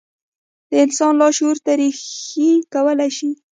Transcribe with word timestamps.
د 0.69 0.71
انسان 0.83 1.13
لاشعور 1.21 1.57
ته 1.65 1.71
رېښې 1.79 2.51
کولای 2.73 3.09
شي. 3.17 3.29